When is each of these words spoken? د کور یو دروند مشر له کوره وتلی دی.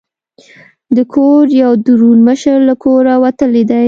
د 0.95 0.97
کور 1.13 1.45
یو 1.63 1.71
دروند 1.85 2.21
مشر 2.29 2.57
له 2.69 2.75
کوره 2.83 3.13
وتلی 3.23 3.63
دی. 3.69 3.79